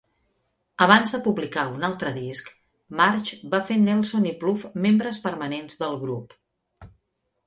[0.83, 2.49] Abans de publicar un altre disc,
[3.01, 6.35] Martsch va fer Nelson i Plouf membres permanents del grup.